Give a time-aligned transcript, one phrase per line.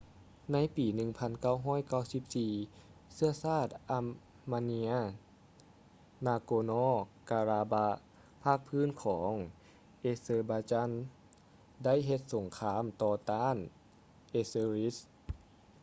[0.51, 0.85] ໃນປີ
[2.41, 3.67] 1994 ເຊື້ອຊາດ
[3.97, 5.03] armenian
[6.25, 7.97] nagorno-karabakh
[8.43, 9.31] ພາກພື້ນຂອງ
[10.11, 10.91] azerbaijan
[11.83, 13.55] ໄດ້ເຮັດສົງຄາມຕໍ່ຕ້ານ
[14.39, 14.95] azeris